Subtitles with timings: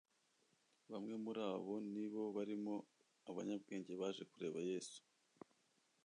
[0.91, 2.73] Bamwe muri abo ni bo barimo
[3.29, 4.99] abanyabwenge baje kureba Yesu.